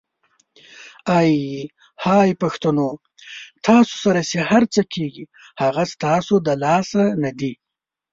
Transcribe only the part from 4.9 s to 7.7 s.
کیږي هغه ستاسو د لاسه ندي؟!